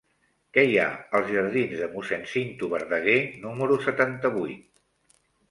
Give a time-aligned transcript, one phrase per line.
[0.57, 0.87] Què hi ha
[1.19, 4.67] als jardins de Mossèn Cinto Verdaguer número setanta-vuit?